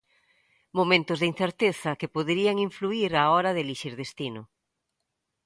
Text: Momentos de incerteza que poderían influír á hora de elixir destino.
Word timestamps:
Momentos 0.79 1.17
de 1.19 1.29
incerteza 1.33 1.97
que 1.99 2.13
poderían 2.15 2.57
influír 2.67 3.11
á 3.21 3.23
hora 3.35 3.51
de 3.55 3.61
elixir 3.65 3.93
destino. 4.01 4.41